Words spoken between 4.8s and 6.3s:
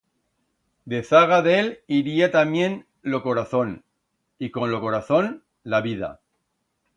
corazón, la vida.